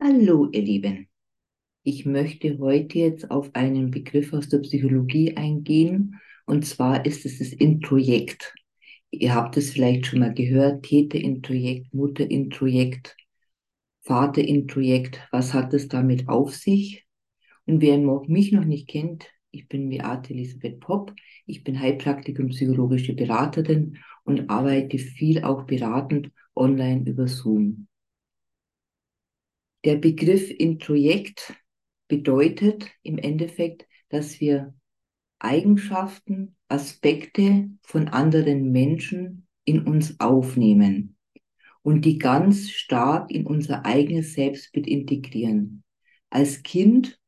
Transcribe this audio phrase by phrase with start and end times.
[0.00, 1.08] Hallo, ihr Lieben.
[1.82, 7.38] Ich möchte heute jetzt auf einen Begriff aus der Psychologie eingehen, und zwar ist es
[7.38, 8.54] das Introjekt.
[9.10, 13.16] Ihr habt es vielleicht schon mal gehört, Täterintrojekt, Mutterintrojekt,
[14.02, 15.20] Vaterintrojekt.
[15.32, 17.04] Was hat es damit auf sich?
[17.66, 21.12] Und wer mich noch nicht kennt, ich bin Beate Elisabeth Popp.
[21.44, 27.87] Ich bin Heilpraktikerin und psychologische Beraterin und arbeite viel auch beratend online über Zoom.
[29.84, 31.54] Der Begriff Introjekt
[32.08, 34.74] bedeutet im Endeffekt, dass wir
[35.38, 41.16] Eigenschaften, Aspekte von anderen Menschen in uns aufnehmen
[41.82, 45.84] und die ganz stark in unser eigenes Selbstbild integrieren.
[46.28, 47.18] Als Kind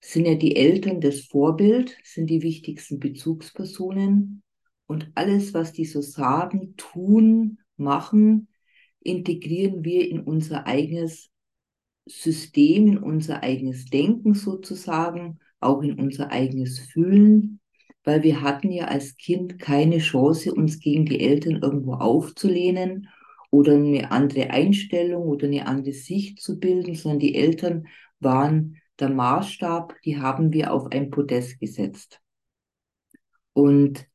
[0.00, 4.42] sind ja die Eltern das Vorbild, sind die wichtigsten Bezugspersonen
[4.86, 8.48] und alles, was die so sagen, tun, machen,
[9.00, 11.31] integrieren wir in unser eigenes
[12.06, 17.60] System, in unser eigenes Denken sozusagen, auch in unser eigenes Fühlen,
[18.04, 23.08] weil wir hatten ja als Kind keine Chance, uns gegen die Eltern irgendwo aufzulehnen
[23.50, 27.86] oder eine andere Einstellung oder eine andere Sicht zu bilden, sondern die Eltern
[28.18, 32.20] waren der Maßstab, die haben wir auf ein Podest gesetzt.
[33.52, 34.06] Und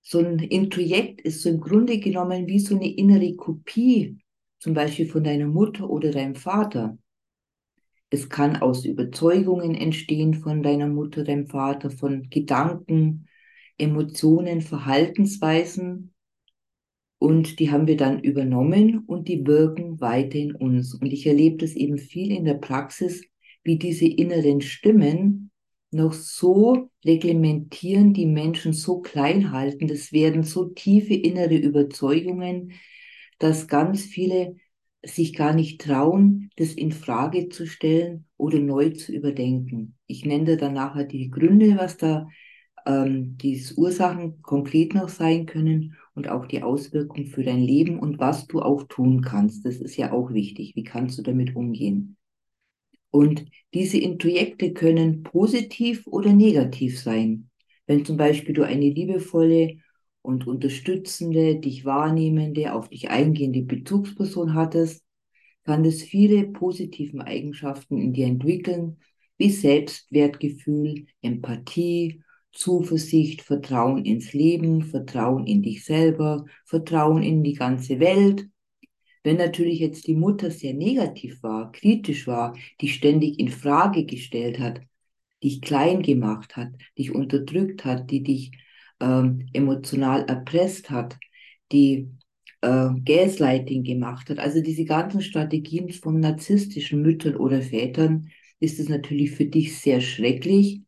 [0.00, 4.18] so ein Introjekt ist so im Grunde genommen wie so eine innere Kopie,
[4.58, 6.98] zum Beispiel von deiner Mutter oder deinem Vater.
[8.12, 13.26] Es kann aus Überzeugungen entstehen von deiner Mutter, deinem Vater, von Gedanken,
[13.78, 16.12] Emotionen, Verhaltensweisen.
[17.18, 20.92] Und die haben wir dann übernommen und die wirken weiter in uns.
[20.92, 23.24] Und ich erlebe das eben viel in der Praxis,
[23.64, 25.50] wie diese inneren Stimmen
[25.90, 29.88] noch so reglementieren, die Menschen so klein halten.
[29.88, 32.72] Das werden so tiefe innere Überzeugungen,
[33.38, 34.56] dass ganz viele
[35.04, 39.96] sich gar nicht trauen, das in Frage zu stellen oder neu zu überdenken.
[40.06, 42.28] Ich nenne dann nachher die Gründe, was da
[42.86, 48.18] ähm, die Ursachen konkret noch sein können und auch die Auswirkungen für dein Leben und
[48.18, 49.64] was du auch tun kannst.
[49.64, 50.76] Das ist ja auch wichtig.
[50.76, 52.16] Wie kannst du damit umgehen?
[53.10, 57.50] Und diese Introjekte können positiv oder negativ sein.
[57.86, 59.78] Wenn zum Beispiel du eine liebevolle
[60.22, 65.04] und unterstützende, dich wahrnehmende, auf dich eingehende Bezugsperson hattest,
[65.64, 68.98] kann das viele positiven Eigenschaften in dir entwickeln,
[69.36, 72.22] wie Selbstwertgefühl, Empathie,
[72.52, 78.48] Zuversicht, Vertrauen ins Leben, Vertrauen in dich selber, Vertrauen in die ganze Welt.
[79.24, 84.58] Wenn natürlich jetzt die Mutter sehr negativ war, kritisch war, dich ständig in Frage gestellt
[84.58, 84.80] hat,
[85.42, 88.52] dich klein gemacht hat, dich unterdrückt hat, die dich
[89.02, 91.18] ähm, emotional erpresst hat,
[91.72, 92.08] die
[92.62, 98.30] äh, Gaslighting gemacht hat, also diese ganzen Strategien von narzisstischen Müttern oder Vätern,
[98.60, 100.82] ist es natürlich für dich sehr schrecklich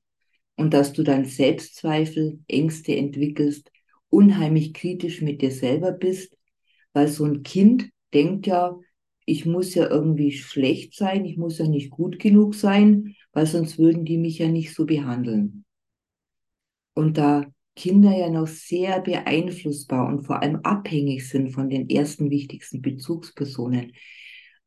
[0.57, 3.71] und dass du dann Selbstzweifel, Ängste entwickelst,
[4.09, 6.37] unheimlich kritisch mit dir selber bist,
[6.93, 8.79] weil so ein Kind denkt ja,
[9.27, 13.79] ich muss ja irgendwie schlecht sein, ich muss ja nicht gut genug sein, weil sonst
[13.79, 15.65] würden die mich ja nicht so behandeln.
[16.95, 17.47] Und da
[17.77, 23.93] Kinder ja noch sehr beeinflussbar und vor allem abhängig sind von den ersten wichtigsten Bezugspersonen,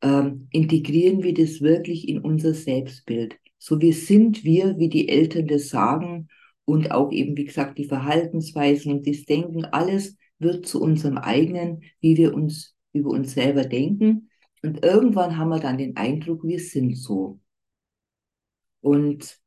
[0.02, 3.36] ähm, integrieren wir das wirklich in unser Selbstbild.
[3.58, 6.28] So wie sind wir, wie die Eltern das sagen
[6.64, 11.82] und auch eben, wie gesagt, die Verhaltensweisen und das Denken, alles wird zu unserem eigenen,
[12.00, 14.30] wie wir uns über uns selber denken.
[14.62, 17.40] Und irgendwann haben wir dann den Eindruck, wir sind so.
[18.80, 19.38] Und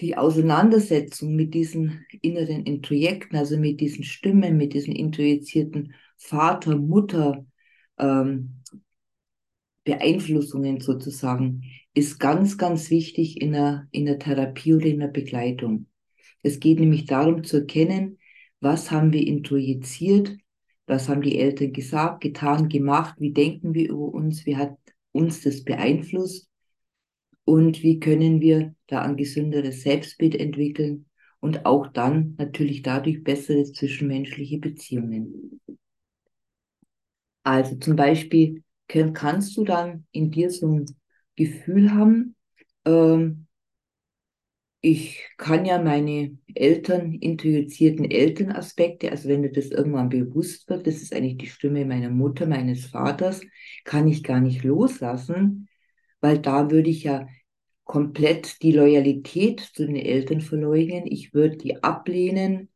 [0.00, 7.46] die Auseinandersetzung mit diesen inneren Introjekten, also mit diesen Stimmen, mit diesen intuizierten Vater, Mutter,
[7.98, 8.62] ähm,
[9.84, 11.64] Beeinflussungen sozusagen,
[11.94, 15.86] ist ganz, ganz wichtig in der, in der Therapie oder in der Begleitung.
[16.42, 18.18] Es geht nämlich darum zu erkennen,
[18.60, 20.36] was haben wir introjiziert,
[20.86, 24.76] was haben die Eltern gesagt, getan, gemacht, wie denken wir über uns, wie hat
[25.12, 26.48] uns das beeinflusst
[27.44, 31.06] und wie können wir da ein gesünderes Selbstbild entwickeln
[31.40, 35.60] und auch dann natürlich dadurch bessere zwischenmenschliche Beziehungen.
[37.42, 38.62] Also zum Beispiel
[39.14, 40.86] kannst du dann in dir so ein
[41.34, 42.36] Gefühl haben,
[42.84, 43.46] ähm,
[44.84, 50.96] ich kann ja meine Eltern, intuizierten Elternaspekte, also wenn dir das irgendwann bewusst wird, das
[50.96, 53.40] ist eigentlich die Stimme meiner Mutter, meines Vaters,
[53.84, 55.68] kann ich gar nicht loslassen,
[56.20, 57.28] weil da würde ich ja
[57.92, 61.06] komplett die Loyalität zu den Eltern verleugnen.
[61.06, 62.70] Ich würde die ablehnen.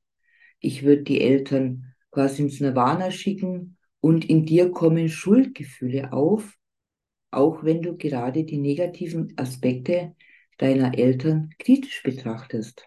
[0.61, 6.59] Ich würde die Eltern quasi ins Nirvana schicken und in dir kommen Schuldgefühle auf,
[7.31, 10.15] auch wenn du gerade die negativen Aspekte
[10.59, 12.87] deiner Eltern kritisch betrachtest.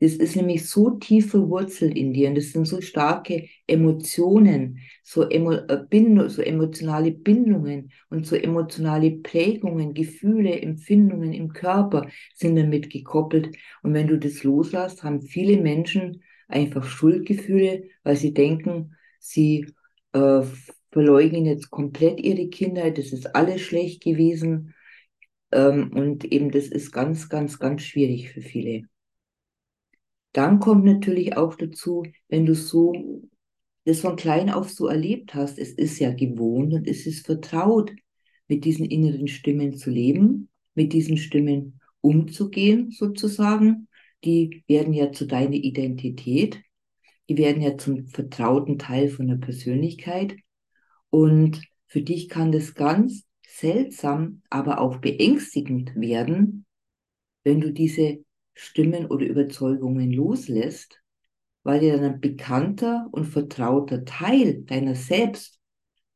[0.00, 5.28] Das ist nämlich so tief verwurzelt in dir und das sind so starke Emotionen, so,
[5.28, 12.56] emo, äh, Bindung, so emotionale Bindungen und so emotionale Prägungen, Gefühle, Empfindungen im Körper sind
[12.56, 13.54] damit gekoppelt.
[13.82, 19.66] Und wenn du das loslässt, haben viele Menschen einfach Schuldgefühle, weil sie denken, sie
[20.12, 20.42] äh,
[20.92, 24.74] verleugnen jetzt komplett ihre Kindheit, das ist alles schlecht gewesen.
[25.52, 28.84] Ähm, und eben das ist ganz, ganz, ganz schwierig für viele.
[30.32, 32.92] Dann kommt natürlich auch dazu, wenn du so
[33.84, 37.92] das von klein auf so erlebt hast, es ist ja gewohnt und es ist vertraut,
[38.46, 43.88] mit diesen inneren Stimmen zu leben, mit diesen Stimmen umzugehen sozusagen.
[44.24, 46.60] Die werden ja zu deiner Identität,
[47.28, 50.36] die werden ja zum vertrauten Teil von der Persönlichkeit.
[51.10, 56.66] Und für dich kann das ganz seltsam, aber auch beängstigend werden,
[57.44, 58.24] wenn du diese
[58.62, 61.00] Stimmen oder Überzeugungen loslässt,
[61.62, 65.58] weil dir dann ein bekannter und vertrauter Teil deiner selbst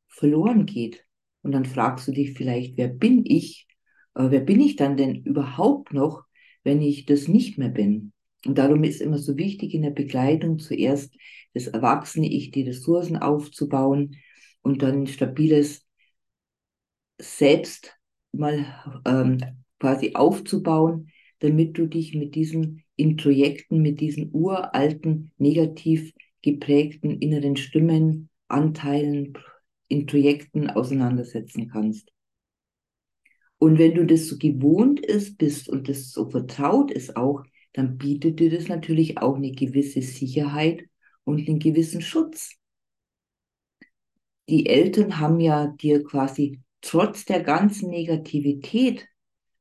[0.08, 1.06] verloren geht.
[1.41, 3.67] Und dann fragst du dich vielleicht, wer bin ich?
[4.14, 6.25] Äh, wer bin ich dann denn überhaupt noch,
[6.64, 8.12] wenn ich das nicht mehr bin?
[8.44, 11.14] Und darum ist immer so wichtig in der Begleitung zuerst
[11.55, 14.17] das erwachsene Ich, die Ressourcen aufzubauen
[14.61, 15.87] und dann ein stabiles
[17.19, 17.99] Selbst
[18.32, 19.38] mal ähm,
[19.81, 21.08] quasi aufzubauen,
[21.44, 29.35] damit du dich mit diesen Introjekten, mit diesen uralten, negativ geprägten inneren Stimmen, Anteilen,
[29.88, 32.11] Introjekten auseinandersetzen kannst.
[33.58, 37.43] Und wenn du das so gewohnt ist, bist und das so vertraut ist auch,
[37.75, 40.85] dann bietet dir das natürlich auch eine gewisse Sicherheit
[41.25, 42.56] und einen gewissen Schutz.
[44.49, 49.06] Die Eltern haben ja dir quasi trotz der ganzen Negativität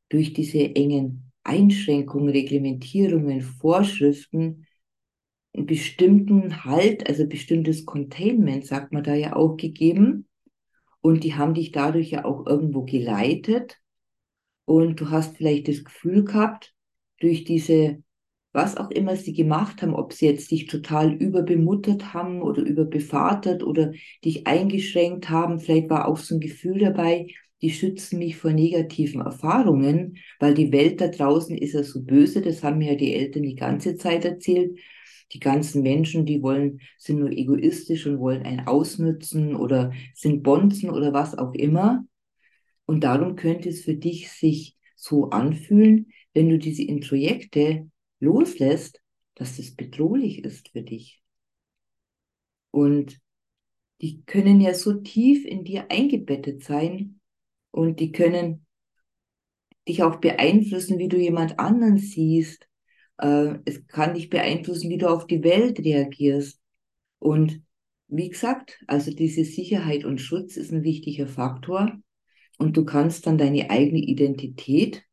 [0.09, 4.65] durch diese engen Einschränkungen, Reglementierungen, Vorschriften
[5.55, 10.27] einen bestimmten Halt, also bestimmtes Containment, sagt man da ja auch gegeben.
[11.01, 13.77] Und die haben dich dadurch ja auch irgendwo geleitet.
[14.65, 16.73] Und du hast vielleicht das Gefühl gehabt,
[17.19, 18.01] durch diese,
[18.53, 23.63] was auch immer sie gemacht haben, ob sie jetzt dich total überbemuttert haben oder überbevatert
[23.63, 23.93] oder
[24.23, 27.27] dich eingeschränkt haben, vielleicht war auch so ein Gefühl dabei,
[27.63, 32.41] die schützen mich vor negativen Erfahrungen, weil die Welt da draußen ist ja so böse,
[32.41, 34.77] das haben mir ja die Eltern die ganze Zeit erzählt.
[35.31, 40.89] Die ganzen Menschen, die wollen, sind nur egoistisch und wollen einen ausnützen oder sind Bonzen
[40.89, 42.05] oder was auch immer.
[42.85, 47.89] Und darum könnte es für dich sich so anfühlen, wenn du diese Introjekte
[48.19, 49.01] loslässt,
[49.35, 51.23] dass das bedrohlich ist für dich.
[52.71, 53.21] Und
[54.01, 57.21] die können ja so tief in dir eingebettet sein,
[57.73, 58.65] und die können
[59.87, 62.67] dich auch beeinflussen, wie du jemand anderen siehst.
[63.17, 66.61] Äh, es kann dich beeinflussen, wie du auf die Welt reagierst.
[67.17, 67.63] Und
[68.07, 71.91] wie gesagt, also diese Sicherheit und Schutz ist ein wichtiger Faktor.
[72.59, 75.03] Und du kannst dann deine eigene Identität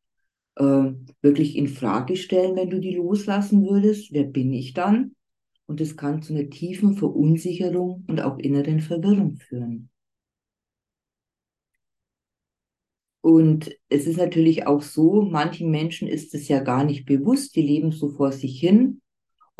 [0.56, 0.93] äh,
[1.23, 4.13] wirklich in Frage stellen, wenn du die loslassen würdest.
[4.13, 5.17] Wer bin ich dann?
[5.65, 9.89] Und es kann zu einer tiefen Verunsicherung und auch inneren Verwirrung führen.
[13.22, 17.62] Und es ist natürlich auch so, manchen Menschen ist es ja gar nicht bewusst, die
[17.62, 19.00] leben so vor sich hin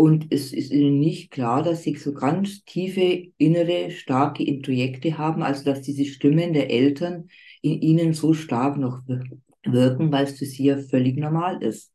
[0.00, 5.43] und es ist ihnen nicht klar, dass sie so ganz tiefe, innere, starke Introjekte haben,
[5.43, 7.29] also dass diese Stimmen der Eltern
[7.61, 9.02] in ihnen so stark noch
[9.67, 11.93] wirken, weil es für sie ja völlig normal ist.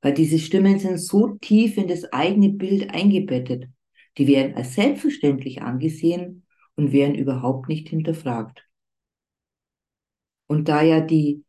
[0.00, 3.66] Weil diese Stimmen sind so tief in das eigene Bild eingebettet.
[4.16, 8.67] Die werden als selbstverständlich angesehen und werden überhaupt nicht hinterfragt.
[10.48, 11.44] Und da ja die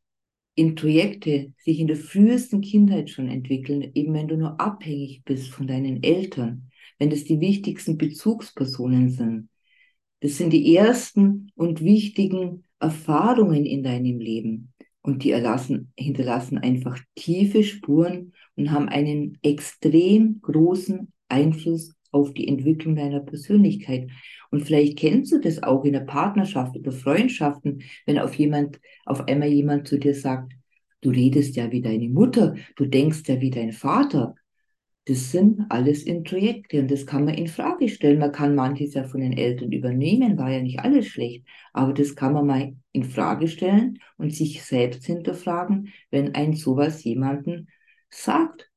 [0.54, 5.66] Introjekte sich in der frühesten Kindheit schon entwickeln, eben wenn du nur abhängig bist von
[5.68, 9.50] deinen Eltern, wenn das die wichtigsten Bezugspersonen sind,
[10.20, 14.74] das sind die ersten und wichtigen Erfahrungen in deinem Leben.
[15.02, 22.48] Und die erlassen, hinterlassen einfach tiefe Spuren und haben einen extrem großen Einfluss auf die
[22.48, 24.10] Entwicklung deiner Persönlichkeit.
[24.52, 29.28] Und vielleicht kennst du das auch in der Partnerschaft oder Freundschaften, wenn auf jemand, auf
[29.28, 30.54] einmal jemand zu dir sagt,
[31.02, 34.36] du redest ja wie deine Mutter, du denkst ja wie dein Vater.
[35.06, 38.20] Das sind alles Introjekte und das kann man in Frage stellen.
[38.20, 42.16] Man kann manches ja von den Eltern übernehmen, war ja nicht alles schlecht, aber das
[42.16, 47.70] kann man mal in Frage stellen und sich selbst hinterfragen, wenn ein sowas jemanden
[48.10, 48.69] sagt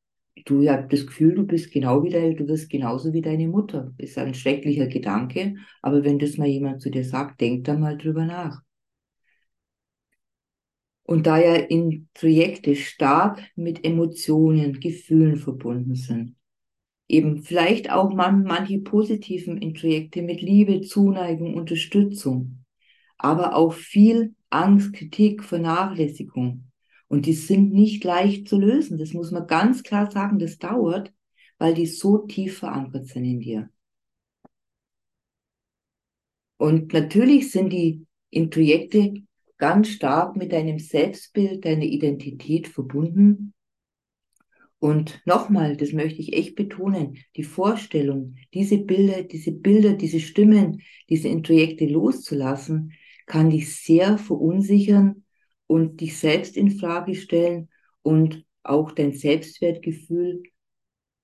[0.45, 3.93] du hast das Gefühl, du bist genau wie deine, du wirst genauso wie deine Mutter.
[3.99, 7.97] Ist ein schrecklicher Gedanke, aber wenn das mal jemand zu dir sagt, denk da mal
[7.99, 8.63] drüber nach.
[11.05, 16.37] Und da ja Introjekte stark mit Emotionen, Gefühlen verbunden sind,
[17.09, 22.65] eben vielleicht auch man, manche positiven Introjekte mit Liebe, Zuneigung, Unterstützung,
[23.19, 26.72] aber auch viel Angst, Kritik, Vernachlässigung.
[27.13, 28.97] Und die sind nicht leicht zu lösen.
[28.97, 30.39] Das muss man ganz klar sagen.
[30.39, 31.13] Das dauert,
[31.59, 33.71] weil die so tief verankert sind in dir.
[36.57, 39.25] Und natürlich sind die Introjekte
[39.59, 43.53] ganz stark mit deinem Selbstbild, deiner Identität verbunden.
[44.79, 50.81] Und nochmal, das möchte ich echt betonen, die Vorstellung, diese Bilder, diese Bilder, diese Stimmen,
[51.11, 52.95] diese Introjekte loszulassen,
[53.27, 55.22] kann dich sehr verunsichern
[55.73, 57.71] und dich selbst in Frage stellen
[58.03, 60.43] und auch dein Selbstwertgefühl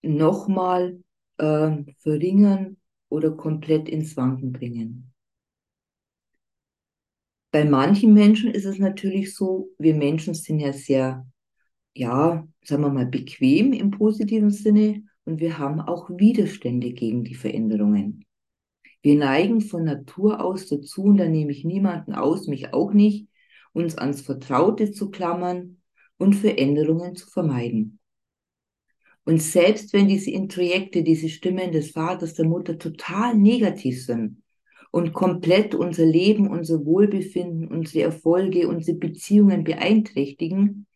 [0.01, 1.03] nochmal
[1.37, 2.79] äh, verringern
[3.11, 5.13] oder komplett ins Wanken bringen.
[7.51, 11.27] Bei manchen Menschen ist es natürlich so, wir Menschen sind ja sehr,
[11.95, 17.35] ja, sagen wir mal, bequem im positiven Sinne und wir haben auch Widerstände gegen die
[17.35, 18.25] Veränderungen.
[19.03, 23.29] Wir neigen von Natur aus dazu, und da nehme ich niemanden aus, mich auch nicht,
[23.73, 25.79] uns ans Vertraute zu klammern
[26.17, 27.99] und Veränderungen zu vermeiden.
[29.25, 34.43] Und selbst wenn diese Introjekte, diese Stimmen des Vaters, der Mutter total negativ sind,
[34.91, 40.87] und komplett unser Leben, unser Wohlbefinden, unsere Erfolge, unsere Beziehungen beeinträchtigen,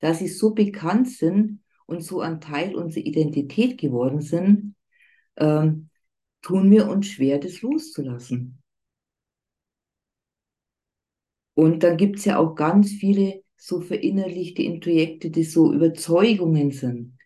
[0.00, 4.74] da sie so bekannt sind und so ein Teil unserer Identität geworden sind,
[5.36, 5.90] ähm,
[6.42, 8.62] tun wir uns schwer, das loszulassen.
[11.54, 17.16] Und dann gibt es ja auch ganz viele so verinnerlichte Introjekte, die so Überzeugungen sind,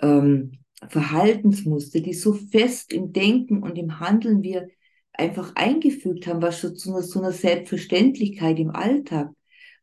[0.00, 0.52] ähm,
[0.88, 4.68] Verhaltensmuster, die so fest im Denken und im Handeln wir
[5.12, 9.30] einfach eingefügt haben, was schon zu einer, zu einer Selbstverständlichkeit im Alltag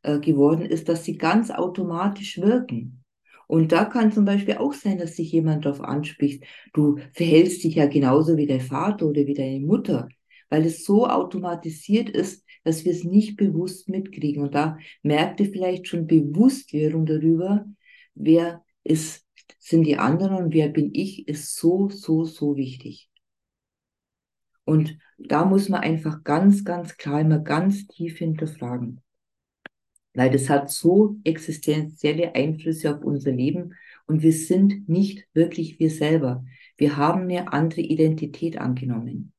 [0.02, 3.04] äh, geworden ist, dass sie ganz automatisch wirken.
[3.46, 7.76] Und da kann zum Beispiel auch sein, dass sich jemand darauf anspricht, du verhältst dich
[7.76, 10.08] ja genauso wie dein Vater oder wie deine Mutter,
[10.48, 14.42] weil es so automatisiert ist, dass wir es nicht bewusst mitkriegen.
[14.42, 17.66] Und da merkt ihr vielleicht schon Bewusstwerdung darüber,
[18.14, 19.26] wer ist,
[19.58, 23.10] sind die anderen und wer bin ich, ist so, so, so wichtig.
[24.64, 29.00] Und da muss man einfach ganz, ganz klar immer ganz tief hinterfragen.
[30.14, 33.74] Weil das hat so existenzielle Einflüsse auf unser Leben
[34.06, 36.44] und wir sind nicht wirklich wir selber.
[36.76, 39.32] Wir haben eine andere Identität angenommen.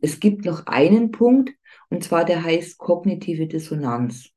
[0.00, 1.50] Es gibt noch einen Punkt,
[1.90, 4.30] und zwar der heißt kognitive Dissonanz.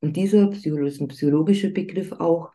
[0.00, 2.52] Und dieser psychologischer Begriff auch,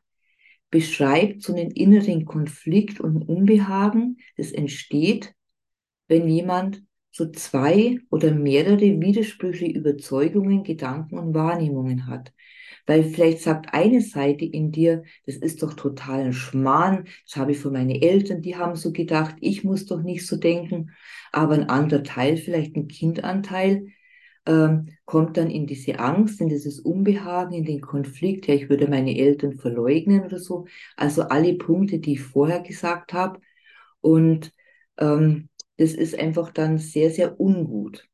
[0.69, 5.35] beschreibt so einen inneren Konflikt und Unbehagen, das entsteht,
[6.07, 6.83] wenn jemand
[7.13, 12.33] so zwei oder mehrere widersprüchliche Überzeugungen, Gedanken und Wahrnehmungen hat.
[12.87, 17.51] Weil vielleicht sagt eine Seite in dir, das ist doch total ein Schmarrn, das habe
[17.51, 20.91] ich von meinen Eltern, die haben so gedacht, ich muss doch nicht so denken.
[21.31, 23.87] Aber ein anderer Teil, vielleicht ein Kindanteil,
[24.45, 28.89] ähm, kommt dann in diese Angst, in dieses Unbehagen, in den Konflikt, ja, ich würde
[28.89, 30.65] meine Eltern verleugnen oder so.
[30.97, 33.39] Also alle Punkte, die ich vorher gesagt habe.
[34.01, 34.51] Und
[34.97, 38.07] ähm, das ist einfach dann sehr, sehr ungut.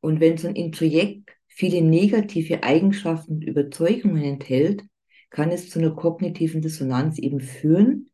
[0.00, 4.82] Und wenn so ein Introjekt viele negative Eigenschaften und Überzeugungen enthält,
[5.30, 8.10] kann es zu einer kognitiven Dissonanz eben führen,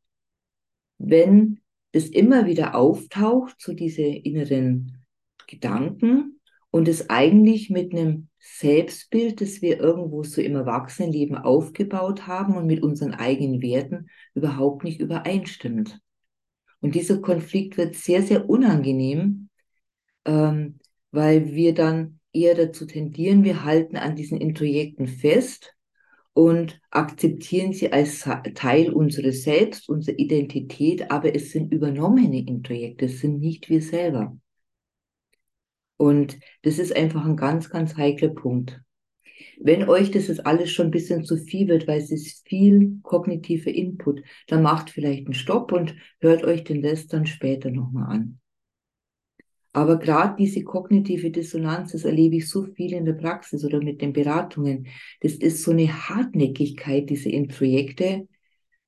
[0.99, 1.61] wenn
[1.93, 5.05] es immer wieder auftaucht, so diese inneren
[5.47, 6.41] Gedanken
[6.71, 12.67] und es eigentlich mit einem Selbstbild, das wir irgendwo so im Erwachsenenleben aufgebaut haben und
[12.67, 16.01] mit unseren eigenen Werten überhaupt nicht übereinstimmt.
[16.81, 19.49] Und dieser Konflikt wird sehr, sehr unangenehm,
[20.25, 20.79] ähm,
[21.11, 25.75] weil wir dann eher dazu tendieren, wir halten an diesen Introjekten fest
[26.33, 33.21] und akzeptieren sie als Teil unseres Selbst, unserer Identität, aber es sind übernommene Introjekte, es
[33.21, 34.37] sind nicht wir selber.
[35.97, 38.81] Und das ist einfach ein ganz, ganz heikler Punkt.
[39.63, 42.99] Wenn euch das jetzt alles schon ein bisschen zu viel wird, weil es ist viel
[43.03, 48.11] kognitiver Input, dann macht vielleicht einen Stopp und hört euch den Rest dann später nochmal
[48.11, 48.41] an.
[49.73, 54.01] Aber gerade diese kognitive Dissonanz, das erlebe ich so viel in der Praxis oder mit
[54.01, 54.87] den Beratungen.
[55.21, 58.27] Das ist so eine Hartnäckigkeit, diese Introjekte,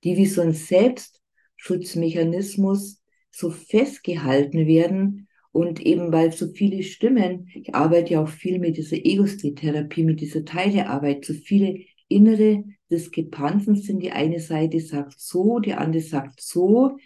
[0.05, 7.75] die wie so ein Selbstschutzmechanismus so festgehalten werden und eben weil so viele Stimmen, ich
[7.75, 11.79] arbeite ja auch viel mit dieser Ego-State-Therapie, mit dieser Teilearbeit, so viele
[12.09, 14.03] innere Diskrepanzen sind.
[14.03, 16.97] Die eine Seite sagt so, die andere sagt so.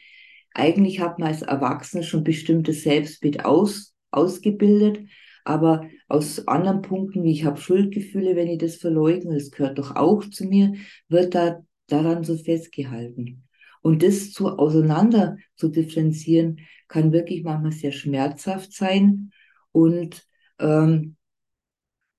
[0.54, 5.00] Eigentlich hat man als Erwachsener schon bestimmtes Selbstbild aus, ausgebildet,
[5.44, 9.94] aber aus anderen Punkten, wie ich habe Schuldgefühle, wenn ich das verleugne, das gehört doch
[9.96, 10.74] auch zu mir,
[11.08, 13.45] wird da daran so festgehalten.
[13.86, 19.30] Und das zu auseinander zu differenzieren, kann wirklich manchmal sehr schmerzhaft sein.
[19.70, 20.26] Und
[20.58, 21.14] ähm,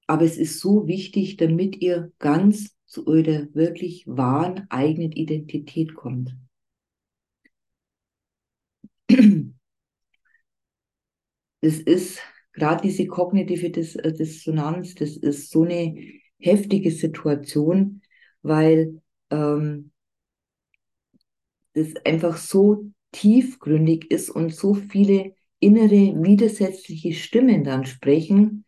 [0.07, 6.37] aber es ist so wichtig, damit ihr ganz zu eurer wirklich wahren eigenen Identität kommt.
[11.59, 12.21] Das ist
[12.53, 16.01] gerade diese kognitive äh, Dissonanz, das ist so eine
[16.39, 18.03] heftige Situation,
[18.41, 19.91] weil ähm,
[21.77, 28.65] das einfach so tiefgründig ist und so viele innere widersetzliche Stimmen dann sprechen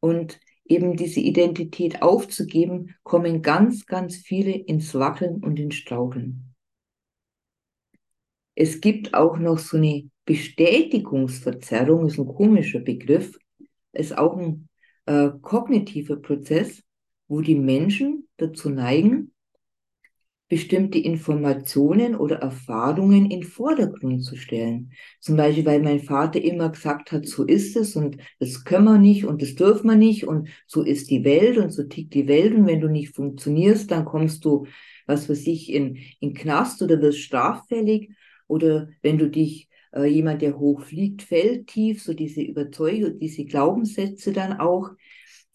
[0.00, 6.54] und eben diese Identität aufzugeben, kommen ganz, ganz viele ins Wackeln und ins Straucheln.
[8.54, 13.36] Es gibt auch noch so eine Bestätigungsverzerrung, ist ein komischer Begriff,
[13.92, 14.68] ist auch ein
[15.06, 16.82] äh, kognitiver Prozess,
[17.26, 19.33] wo die Menschen dazu neigen,
[20.54, 24.92] bestimmte Informationen oder Erfahrungen in Vordergrund zu stellen.
[25.18, 28.98] Zum Beispiel, weil mein Vater immer gesagt hat, so ist es und das können wir
[28.98, 32.28] nicht und das dürfen wir nicht und so ist die Welt und so tickt die
[32.28, 34.68] Welt und wenn du nicht funktionierst, dann kommst du,
[35.08, 38.12] was weiß ich, in, in Knast oder wirst straffällig
[38.46, 43.44] oder wenn du dich äh, jemand, der hoch fliegt, fällt tief, so diese Überzeugung, diese
[43.44, 44.90] Glaubenssätze dann auch,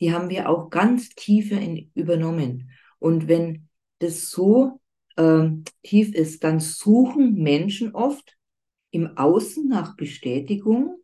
[0.01, 2.69] die haben wir auch ganz tiefer in, übernommen.
[2.99, 4.81] Und wenn das so
[5.19, 5.49] äh,
[5.83, 8.37] tief ist, dann suchen Menschen oft
[8.91, 10.97] im Außen nach Bestätigung,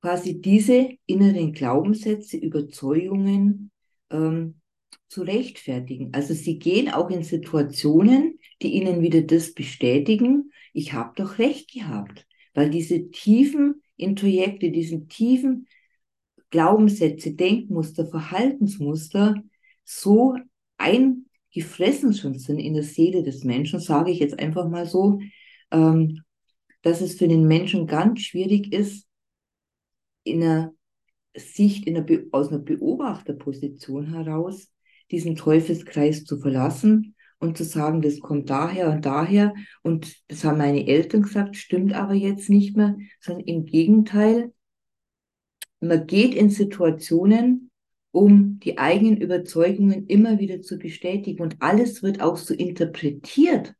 [0.00, 3.70] quasi diese inneren Glaubenssätze, Überzeugungen
[4.10, 4.60] ähm,
[5.08, 6.10] zu rechtfertigen.
[6.12, 11.70] Also sie gehen auch in Situationen, die ihnen wieder das bestätigen, ich habe doch recht
[11.70, 15.66] gehabt, weil diese tiefen Introjekte, diesen tiefen
[16.50, 19.42] Glaubenssätze, Denkmuster, Verhaltensmuster
[19.84, 20.36] so
[20.76, 25.20] ein gefressen schon sind in der Seele des Menschen, sage ich jetzt einfach mal so,
[25.70, 26.22] ähm,
[26.82, 29.06] dass es für den Menschen ganz schwierig ist,
[30.24, 30.72] in einer
[31.36, 34.68] Sicht, in einer aus einer Beobachterposition heraus,
[35.10, 39.52] diesen Teufelskreis zu verlassen und zu sagen, das kommt daher und daher.
[39.82, 44.52] Und das haben meine Eltern gesagt, stimmt aber jetzt nicht mehr, sondern im Gegenteil,
[45.80, 47.71] man geht in Situationen,
[48.12, 51.42] um die eigenen Überzeugungen immer wieder zu bestätigen.
[51.42, 53.74] Und alles wird auch so interpretiert,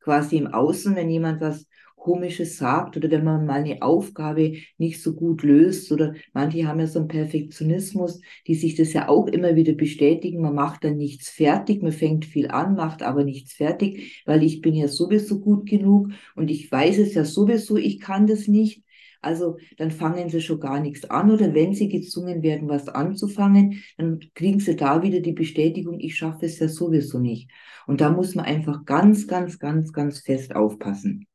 [0.00, 1.66] quasi im Außen, wenn jemand was
[2.02, 6.80] Komisches sagt oder wenn man mal eine Aufgabe nicht so gut löst oder manche haben
[6.80, 10.42] ja so einen Perfektionismus, die sich das ja auch immer wieder bestätigen.
[10.42, 14.60] Man macht dann nichts fertig, man fängt viel an, macht aber nichts fertig, weil ich
[14.60, 18.81] bin ja sowieso gut genug und ich weiß es ja sowieso, ich kann das nicht.
[19.22, 23.82] Also dann fangen sie schon gar nichts an oder wenn sie gezwungen werden, was anzufangen,
[23.96, 27.50] dann kriegen sie da wieder die Bestätigung, ich schaffe es ja sowieso nicht.
[27.86, 31.26] Und da muss man einfach ganz, ganz, ganz, ganz fest aufpassen.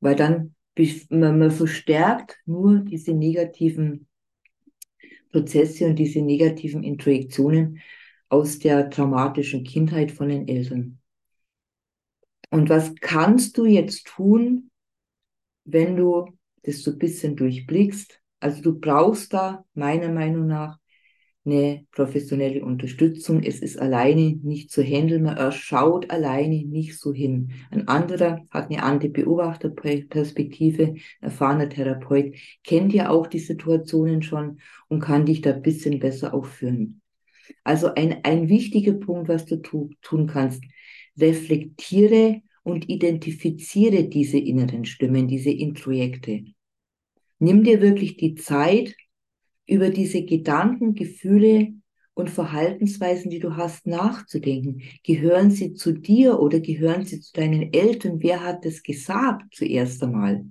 [0.00, 0.54] Weil dann
[1.10, 4.08] man, verstärkt nur diese negativen
[5.30, 7.80] Prozesse und diese negativen Introjektionen
[8.28, 10.98] aus der traumatischen Kindheit von den Eltern.
[12.50, 14.70] Und was kannst du jetzt tun,
[15.64, 18.20] wenn du das du ein bisschen durchblickst.
[18.40, 20.78] Also du brauchst da meiner Meinung nach
[21.46, 23.42] eine professionelle Unterstützung.
[23.42, 25.24] Es ist alleine nicht zu handeln.
[25.24, 27.52] Man schaut alleine nicht so hin.
[27.70, 35.00] Ein anderer hat eine andere Beobachterperspektive, erfahrener Therapeut, kennt ja auch die Situationen schon und
[35.00, 37.02] kann dich da ein bisschen besser aufführen.
[37.62, 40.62] Also ein, ein wichtiger Punkt, was du tu, tun kannst,
[41.18, 46.44] reflektiere und identifiziere diese inneren Stimmen, diese Introjekte.
[47.38, 48.96] Nimm dir wirklich die Zeit,
[49.66, 51.72] über diese Gedanken, Gefühle
[52.14, 54.82] und Verhaltensweisen, die du hast, nachzudenken.
[55.02, 58.22] Gehören sie zu dir oder gehören sie zu deinen Eltern?
[58.22, 60.44] Wer hat das gesagt zuerst einmal?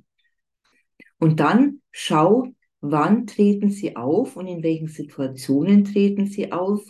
[1.20, 2.48] Und dann schau,
[2.82, 6.82] wann treten sie auf und in welchen Situationen treten sie auf.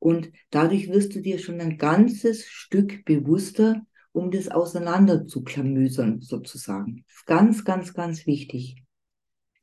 [0.00, 3.86] Und dadurch wirst du dir schon ein ganzes Stück bewusster,
[4.18, 7.04] um das auseinander zu klamüsern, sozusagen.
[7.26, 8.82] Ganz, ganz, ganz wichtig.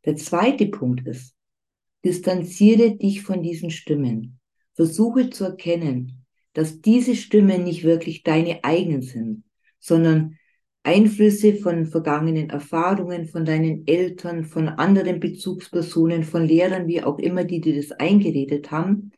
[0.05, 1.35] Der zweite Punkt ist,
[2.05, 4.39] distanziere dich von diesen Stimmen.
[4.73, 9.43] Versuche zu erkennen, dass diese Stimmen nicht wirklich deine eigenen sind,
[9.79, 10.37] sondern
[10.83, 17.43] Einflüsse von vergangenen Erfahrungen, von deinen Eltern, von anderen Bezugspersonen, von Lehrern, wie auch immer,
[17.43, 19.11] die dir das eingeredet haben.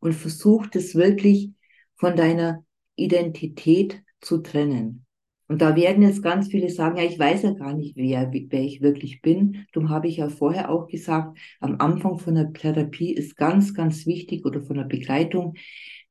[0.00, 1.52] Und versuch das wirklich
[1.94, 2.64] von deiner
[2.96, 5.04] Identität zu trennen.
[5.46, 8.62] Und da werden jetzt ganz viele sagen, ja, ich weiß ja gar nicht, wer, wer
[8.62, 9.66] ich wirklich bin.
[9.72, 14.06] Darum habe ich ja vorher auch gesagt, am Anfang von der Therapie ist ganz, ganz
[14.06, 15.54] wichtig oder von der Begleitung,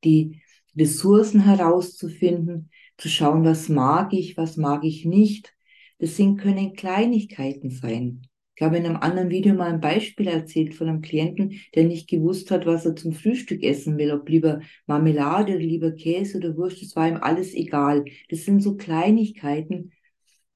[0.03, 0.41] die
[0.77, 5.55] Ressourcen herauszufinden, zu schauen, was mag ich, was mag ich nicht.
[5.97, 8.21] Das sind, können Kleinigkeiten sein.
[8.55, 12.07] Ich habe in einem anderen Video mal ein Beispiel erzählt von einem Klienten, der nicht
[12.07, 16.55] gewusst hat, was er zum Frühstück essen will, ob lieber Marmelade oder lieber Käse oder
[16.55, 18.05] Wurst, das war ihm alles egal.
[18.29, 19.91] Das sind so Kleinigkeiten,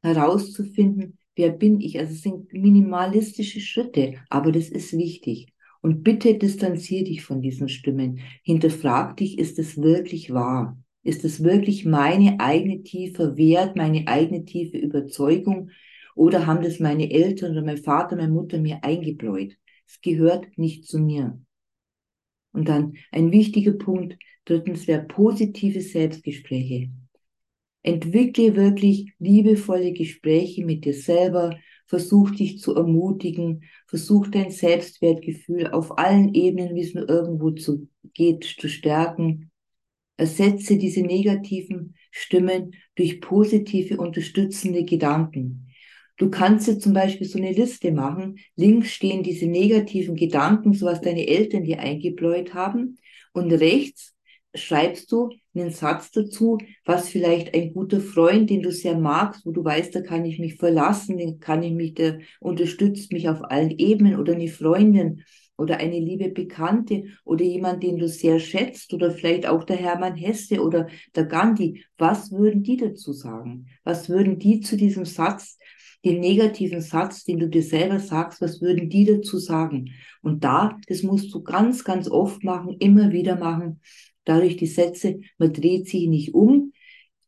[0.01, 1.99] herauszufinden, wer bin ich.
[1.99, 5.53] Also es sind minimalistische Schritte, aber das ist wichtig.
[5.81, 8.19] Und bitte distanzier dich von diesen Stimmen.
[8.43, 10.77] Hinterfrag dich, ist es wirklich wahr?
[11.03, 15.69] Ist es wirklich meine eigene tiefe Wert, meine eigene tiefe Überzeugung?
[16.17, 19.55] Oder haben das meine Eltern oder mein Vater, meine Mutter mir eingebläut?
[19.87, 21.39] Es gehört nicht zu mir.
[22.53, 26.89] Und dann ein wichtiger Punkt, drittens wäre positive Selbstgespräche.
[27.83, 35.99] Entwickle wirklich liebevolle Gespräche mit dir selber, versuch dich zu ermutigen, versuch dein Selbstwertgefühl auf
[35.99, 39.51] allen Ebenen, wie es nur irgendwo zu, geht, zu stärken.
[40.17, 45.66] Ersetze diese negativen Stimmen durch positive, unterstützende Gedanken.
[46.17, 48.39] Du kannst jetzt zum Beispiel so eine Liste machen.
[48.55, 52.97] Links stehen diese negativen Gedanken, so was deine Eltern dir eingebläut haben.
[53.33, 54.15] Und rechts
[54.55, 59.51] schreibst du einen Satz dazu, was vielleicht ein guter Freund, den du sehr magst, wo
[59.51, 63.43] du weißt, da kann ich mich verlassen, den kann ich mich, der unterstützt mich auf
[63.43, 65.23] allen Ebenen oder eine Freundin
[65.57, 70.15] oder eine liebe Bekannte oder jemand, den du sehr schätzt oder vielleicht auch der Hermann
[70.15, 71.83] Hesse oder der Gandhi.
[71.97, 73.67] Was würden die dazu sagen?
[73.83, 75.57] Was würden die zu diesem Satz
[76.05, 79.91] den negativen Satz, den du dir selber sagst, was würden die dazu sagen?
[80.21, 83.81] Und da, das musst du ganz, ganz oft machen, immer wieder machen.
[84.23, 86.71] Dadurch die Sätze, man dreht sich nicht um,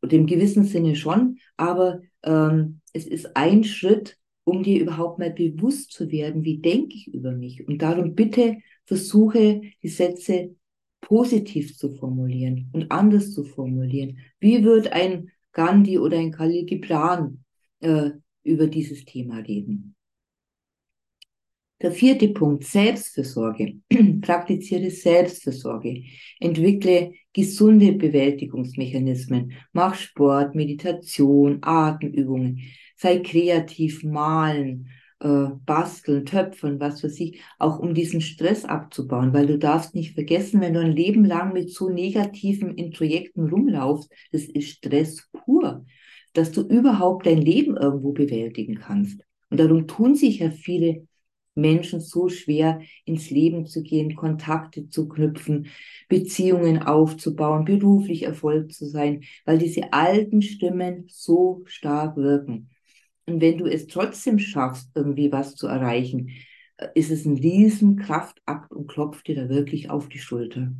[0.01, 5.31] und im gewissen Sinne schon, aber ähm, es ist ein Schritt, um dir überhaupt mal
[5.31, 7.67] bewusst zu werden, wie denke ich über mich.
[7.67, 10.55] Und darum bitte versuche die Sätze
[11.01, 14.19] positiv zu formulieren und anders zu formulieren.
[14.39, 17.43] Wie wird ein Gandhi oder ein Khalil Gibran
[17.81, 18.11] äh,
[18.43, 19.95] über dieses Thema reden.
[21.81, 23.75] Der vierte Punkt, Selbstfürsorge.
[24.21, 26.03] Praktiziere Selbstfürsorge.
[26.39, 29.53] Entwickle gesunde Bewältigungsmechanismen.
[29.71, 32.59] Mach Sport, Meditation, Atemübungen.
[32.97, 34.89] Sei kreativ, malen,
[35.21, 40.15] äh, basteln, töpfern, was weiß ich, auch um diesen Stress abzubauen, weil du darfst nicht
[40.15, 45.85] vergessen, wenn du ein Leben lang mit so negativen Introjekten rumlaufst, das ist Stress pur
[46.33, 49.21] dass du überhaupt dein Leben irgendwo bewältigen kannst.
[49.49, 51.07] Und darum tun sich ja viele
[51.55, 55.67] Menschen so schwer, ins Leben zu gehen, Kontakte zu knüpfen,
[56.07, 62.69] Beziehungen aufzubauen, beruflich Erfolg zu sein, weil diese alten Stimmen so stark wirken.
[63.25, 66.31] Und wenn du es trotzdem schaffst, irgendwie was zu erreichen,
[66.77, 70.71] äh, ist es ein riesen Kraftakt und klopft dir da wirklich auf die Schulter.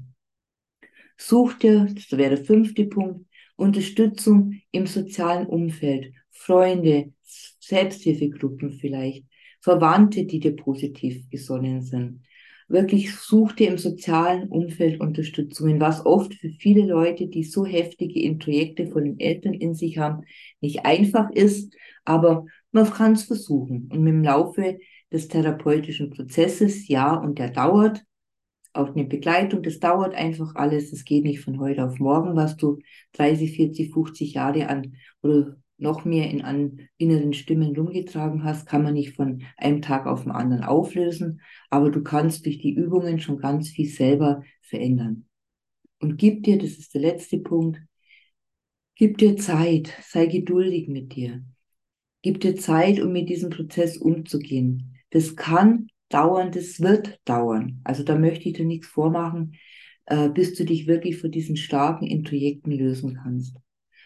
[1.18, 3.29] Such dir, das wäre der fünfte Punkt,
[3.60, 9.26] Unterstützung im sozialen Umfeld, Freunde, Selbsthilfegruppen vielleicht,
[9.62, 12.22] Verwandte, die dir positiv gesonnen sind.
[12.67, 18.22] Wirklich such dir im sozialen Umfeld Unterstützungen, was oft für viele Leute, die so heftige
[18.22, 20.24] Introjekte von den Eltern in sich haben,
[20.62, 21.74] nicht einfach ist,
[22.06, 23.89] aber man kann es versuchen.
[23.91, 24.78] Und dem Laufe
[25.12, 28.04] des therapeutischen Prozesses, ja, und der dauert,
[28.74, 30.94] auch eine Begleitung, das dauert einfach alles.
[30.94, 32.80] Es geht nicht von heute auf morgen, was du
[33.14, 38.84] 30, 40, 50 Jahre an oder noch mehr in an inneren Stimmen rumgetragen hast, kann
[38.84, 43.20] man nicht von einem Tag auf den anderen auflösen, aber du kannst durch die Übungen
[43.20, 45.26] schon ganz viel selber verändern.
[46.00, 47.82] Und gib dir, das ist der letzte Punkt,
[48.96, 51.44] gib dir Zeit, sei geduldig mit dir.
[52.22, 54.98] Gib dir Zeit, um mit diesem Prozess umzugehen.
[55.12, 57.82] Das kann dauern, das wird dauern.
[57.84, 59.56] Also da möchte ich dir nichts vormachen,
[60.06, 63.56] äh, bis du dich wirklich von diesen starken Introjekten lösen kannst.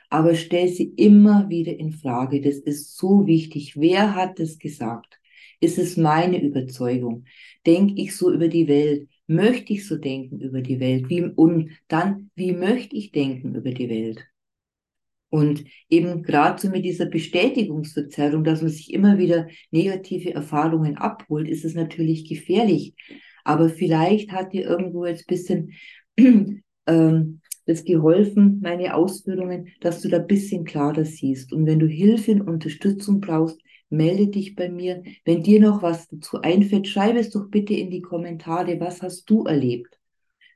[0.10, 2.42] Aber stell sie immer wieder in Frage.
[2.42, 3.76] Das ist so wichtig.
[3.78, 5.20] Wer hat das gesagt?
[5.60, 7.26] Ist es meine Überzeugung?
[7.66, 9.10] Denke ich so über die Welt?
[9.28, 11.10] Möchte ich so denken über die Welt?
[11.10, 14.24] Wie, und dann, wie möchte ich denken über die Welt?
[15.34, 21.50] Und eben gerade so mit dieser Bestätigungsverzerrung, dass man sich immer wieder negative Erfahrungen abholt,
[21.50, 22.94] ist es natürlich gefährlich.
[23.44, 25.72] Aber vielleicht hat dir irgendwo jetzt bisschen
[26.86, 31.52] ähm, das geholfen, meine Ausführungen, dass du da bisschen klarer siehst.
[31.52, 35.02] Und wenn du Hilfe und Unterstützung brauchst, melde dich bei mir.
[35.26, 38.80] Wenn dir noch was dazu einfällt, schreibe es doch bitte in die Kommentare.
[38.80, 39.98] Was hast du erlebt?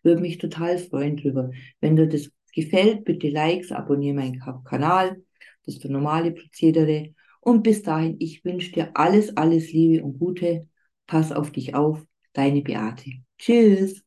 [0.03, 1.49] Würde mich total freuen drüber.
[1.81, 5.21] Wenn du das gefällt, bitte Likes, abonniere meinen Kanal.
[5.65, 7.13] das für normale Prozedere.
[7.41, 10.67] Und bis dahin, ich wünsche dir alles, alles Liebe und Gute.
[11.05, 13.11] Pass auf dich auf, deine Beate.
[13.37, 14.06] Tschüss.